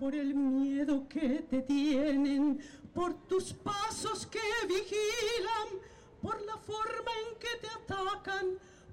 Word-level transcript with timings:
por 0.00 0.14
el 0.14 0.34
miedo 0.34 1.06
que 1.06 1.44
te 1.50 1.60
tienen, 1.60 2.58
por 2.94 3.12
tus 3.28 3.52
pasos 3.52 4.26
que 4.26 4.40
vigilan, 4.66 5.78
por 6.22 6.40
la 6.40 6.56
forma 6.56 7.10
en 7.28 7.38
que 7.38 7.48
te 7.60 7.68
atacan, 7.68 8.46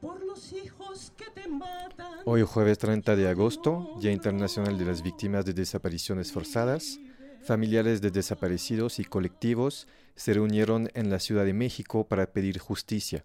por 0.00 0.24
los 0.24 0.52
hijos 0.52 1.12
que 1.16 1.24
te 1.34 1.48
matan. 1.48 2.20
Hoy 2.24 2.42
jueves 2.42 2.78
30 2.78 3.16
de 3.16 3.28
agosto, 3.28 3.96
Día 4.00 4.12
Internacional 4.12 4.78
de 4.78 4.84
las 4.84 5.02
Víctimas 5.02 5.44
de 5.44 5.54
Desapariciones 5.54 6.30
Forzadas, 6.30 7.00
familiares 7.42 8.00
de 8.00 8.12
desaparecidos 8.12 9.00
y 9.00 9.04
colectivos 9.04 9.88
se 10.14 10.34
reunieron 10.34 10.88
en 10.94 11.10
la 11.10 11.18
Ciudad 11.18 11.44
de 11.44 11.52
México 11.52 12.06
para 12.06 12.32
pedir 12.32 12.60
justicia. 12.60 13.24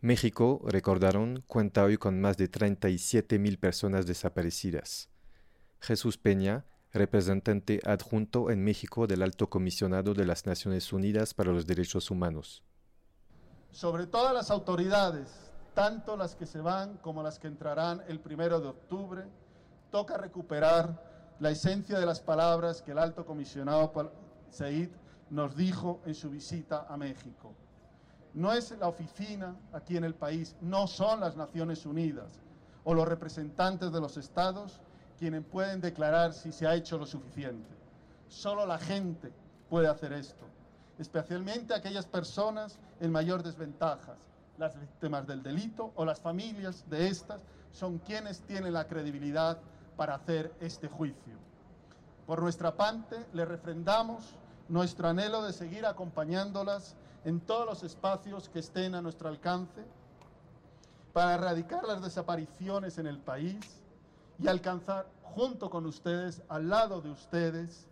México, 0.00 0.62
recordaron, 0.66 1.44
cuenta 1.46 1.84
hoy 1.84 1.98
con 1.98 2.22
más 2.22 2.38
de 2.38 2.48
37 2.48 3.38
mil 3.38 3.58
personas 3.58 4.06
desaparecidas. 4.06 5.10
Jesús 5.80 6.18
Peña, 6.18 6.64
representante 6.92 7.80
adjunto 7.84 8.50
en 8.50 8.62
México 8.62 9.06
del 9.06 9.22
Alto 9.22 9.50
Comisionado 9.50 10.14
de 10.14 10.24
las 10.24 10.46
Naciones 10.46 10.92
Unidas 10.92 11.34
para 11.34 11.52
los 11.52 11.66
Derechos 11.66 12.10
Humanos. 12.10 12.62
Sobre 13.70 14.06
todas 14.06 14.32
las 14.32 14.50
autoridades, 14.50 15.52
tanto 15.74 16.16
las 16.16 16.34
que 16.34 16.46
se 16.46 16.60
van 16.60 16.98
como 16.98 17.22
las 17.22 17.38
que 17.38 17.48
entrarán 17.48 18.02
el 18.08 18.20
primero 18.20 18.60
de 18.60 18.68
octubre, 18.68 19.24
toca 19.90 20.16
recuperar 20.16 21.34
la 21.40 21.50
esencia 21.50 21.98
de 21.98 22.06
las 22.06 22.20
palabras 22.20 22.82
que 22.82 22.92
el 22.92 22.98
Alto 22.98 23.26
Comisionado 23.26 23.92
Said 24.50 24.90
nos 25.30 25.56
dijo 25.56 26.00
en 26.06 26.14
su 26.14 26.30
visita 26.30 26.86
a 26.88 26.96
México 26.96 27.54
no 28.34 28.52
es 28.52 28.76
la 28.78 28.88
oficina 28.88 29.56
aquí 29.72 29.96
en 29.96 30.04
el 30.04 30.14
país, 30.14 30.56
no 30.60 30.86
son 30.86 31.20
las 31.20 31.36
Naciones 31.36 31.86
Unidas 31.86 32.40
o 32.82 32.92
los 32.92 33.08
representantes 33.08 33.92
de 33.92 34.00
los 34.00 34.16
estados 34.16 34.82
quienes 35.24 35.42
pueden 35.42 35.80
declarar 35.80 36.34
si 36.34 36.52
se 36.52 36.66
ha 36.66 36.74
hecho 36.74 36.98
lo 36.98 37.06
suficiente. 37.06 37.70
Solo 38.28 38.66
la 38.66 38.76
gente 38.76 39.32
puede 39.70 39.88
hacer 39.88 40.12
esto, 40.12 40.44
especialmente 40.98 41.72
aquellas 41.72 42.04
personas 42.04 42.78
en 43.00 43.10
mayor 43.10 43.42
desventaja. 43.42 44.16
Las 44.58 44.78
víctimas 44.78 45.26
del 45.26 45.42
delito 45.42 45.92
o 45.96 46.04
las 46.04 46.20
familias 46.20 46.84
de 46.90 47.08
estas 47.08 47.40
son 47.72 48.00
quienes 48.00 48.42
tienen 48.42 48.74
la 48.74 48.86
credibilidad 48.86 49.56
para 49.96 50.16
hacer 50.16 50.52
este 50.60 50.88
juicio. 50.88 51.38
Por 52.26 52.42
nuestra 52.42 52.76
parte, 52.76 53.24
le 53.32 53.46
refrendamos 53.46 54.24
nuestro 54.68 55.08
anhelo 55.08 55.40
de 55.40 55.54
seguir 55.54 55.86
acompañándolas 55.86 56.96
en 57.24 57.40
todos 57.40 57.64
los 57.64 57.82
espacios 57.82 58.50
que 58.50 58.58
estén 58.58 58.94
a 58.94 59.00
nuestro 59.00 59.30
alcance 59.30 59.86
para 61.14 61.32
erradicar 61.32 61.82
las 61.84 62.02
desapariciones 62.02 62.98
en 62.98 63.06
el 63.06 63.16
país 63.16 63.80
y 64.38 64.48
alcanzar 64.48 65.06
junto 65.34 65.68
con 65.68 65.84
ustedes, 65.86 66.42
al 66.48 66.68
lado 66.68 67.00
de 67.00 67.10
ustedes, 67.10 67.88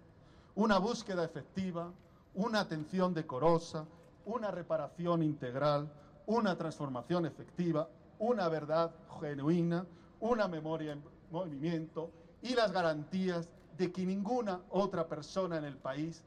una 0.55 0.79
búsqueda 0.79 1.25
efectiva, 1.25 1.91
una 2.35 2.61
atención 2.61 3.13
decorosa, 3.15 3.85
una 4.25 4.53
reparación 4.53 5.25
integral, 5.25 5.91
una 6.27 6.57
transformación 6.57 7.27
efectiva, 7.27 7.89
una 8.21 8.49
verdad 8.49 8.93
genuina, 9.21 9.85
una 10.21 10.47
memoria 10.47 10.93
en 10.93 11.03
movimiento 11.33 12.11
y 12.43 12.55
las 12.55 12.71
garantías 12.71 13.49
de 13.77 13.91
que 13.91 14.07
ninguna 14.07 14.61
otra 14.71 15.09
persona 15.09 15.57
en 15.57 15.65
el 15.65 15.77
país 15.77 16.23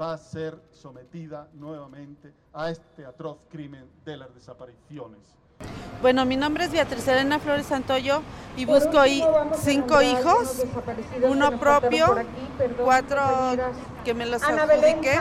va 0.00 0.12
a 0.12 0.18
ser 0.18 0.62
sometida 0.70 1.48
nuevamente 1.54 2.32
a 2.52 2.70
este 2.70 3.04
atroz 3.04 3.38
crimen 3.48 3.90
de 4.04 4.16
las 4.16 4.32
desapariciones. 4.32 5.36
Bueno, 6.00 6.24
mi 6.24 6.36
nombre 6.36 6.64
es 6.64 6.72
Beatriz 6.72 7.06
Elena 7.08 7.38
Flores 7.38 7.66
Santoyo 7.66 8.22
y 8.56 8.64
busco 8.64 9.02
cinco 9.62 10.00
hijos, 10.00 10.64
uno 11.22 11.58
propio, 11.58 12.16
cuatro 12.82 13.20
que 14.02 14.14
me 14.14 14.24
los 14.24 14.42
adjudiqué, 14.42 15.20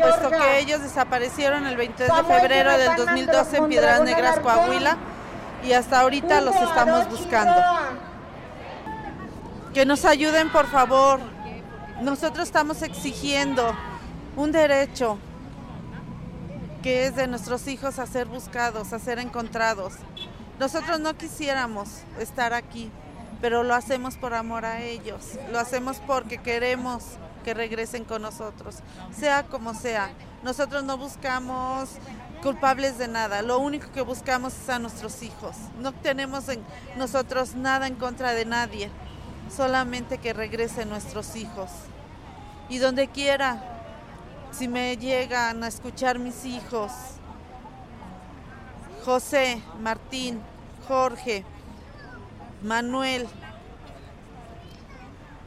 puesto 0.00 0.30
que 0.30 0.58
ellos 0.60 0.82
desaparecieron 0.82 1.66
el 1.66 1.76
23 1.76 2.10
de 2.16 2.24
febrero 2.24 2.78
del 2.78 2.96
2012 2.96 3.56
en 3.58 3.68
Piedras 3.68 4.00
Negras, 4.02 4.40
Coahuila, 4.40 4.96
y 5.62 5.72
hasta 5.72 6.00
ahorita 6.00 6.40
los 6.40 6.56
estamos 6.56 7.08
buscando. 7.10 7.62
Que 9.74 9.84
nos 9.84 10.06
ayuden, 10.06 10.50
por 10.50 10.66
favor. 10.66 11.20
Nosotros 12.00 12.46
estamos 12.46 12.80
exigiendo 12.80 13.74
un 14.36 14.50
derecho 14.50 15.18
que 16.86 17.04
es 17.04 17.16
de 17.16 17.26
nuestros 17.26 17.66
hijos 17.66 17.98
a 17.98 18.06
ser 18.06 18.28
buscados, 18.28 18.92
a 18.92 19.00
ser 19.00 19.18
encontrados. 19.18 19.94
Nosotros 20.60 21.00
no 21.00 21.18
quisiéramos 21.18 21.88
estar 22.20 22.54
aquí, 22.54 22.92
pero 23.40 23.64
lo 23.64 23.74
hacemos 23.74 24.16
por 24.16 24.34
amor 24.34 24.64
a 24.64 24.82
ellos, 24.82 25.32
lo 25.50 25.58
hacemos 25.58 25.96
porque 26.06 26.38
queremos 26.38 27.02
que 27.44 27.54
regresen 27.54 28.04
con 28.04 28.22
nosotros, 28.22 28.76
sea 29.10 29.42
como 29.46 29.74
sea. 29.74 30.10
Nosotros 30.44 30.84
no 30.84 30.96
buscamos 30.96 31.88
culpables 32.40 32.98
de 32.98 33.08
nada, 33.08 33.42
lo 33.42 33.58
único 33.58 33.90
que 33.90 34.02
buscamos 34.02 34.54
es 34.54 34.68
a 34.68 34.78
nuestros 34.78 35.24
hijos. 35.24 35.56
No 35.80 35.90
tenemos 35.90 36.48
en 36.48 36.62
nosotros 36.96 37.56
nada 37.56 37.88
en 37.88 37.96
contra 37.96 38.30
de 38.30 38.44
nadie, 38.44 38.90
solamente 39.50 40.18
que 40.18 40.32
regresen 40.32 40.88
nuestros 40.88 41.34
hijos. 41.34 41.68
Y 42.68 42.78
donde 42.78 43.08
quiera 43.08 43.75
si 44.50 44.68
me 44.68 44.96
llegan 44.96 45.64
a 45.64 45.68
escuchar 45.68 46.18
mis 46.18 46.44
hijos, 46.44 46.92
José, 49.04 49.62
Martín, 49.80 50.40
Jorge, 50.88 51.44
Manuel 52.62 53.26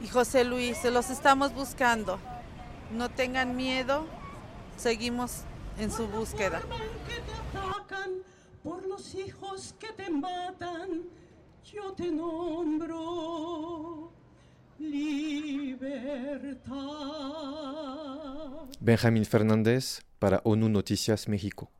y 0.01 0.07
José 0.07 0.43
Luis, 0.43 0.77
se 0.77 0.91
los 0.91 1.09
estamos 1.09 1.53
buscando. 1.53 2.19
No 2.91 3.09
tengan 3.09 3.55
miedo, 3.55 4.05
seguimos 4.77 5.43
en 5.77 5.91
su 5.91 6.07
búsqueda. 6.07 6.61
Por 8.63 8.85
los 8.87 9.15
hijos 9.15 9.75
que 9.79 9.93
te 9.93 10.09
matan, 10.09 11.03
yo 11.63 11.93
te 11.93 12.11
nombro 12.11 14.08
libertad. 14.79 16.69
Benjamín 18.79 19.25
Fernández 19.25 20.01
para 20.19 20.41
ONU 20.43 20.69
Noticias 20.69 21.27
México. 21.27 21.71